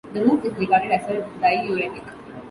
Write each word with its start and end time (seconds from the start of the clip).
The 0.13 0.25
root 0.25 0.43
is 0.45 0.53
regarded 0.57 0.89
as 0.89 1.07
a 1.11 1.29
diuretic. 1.39 2.01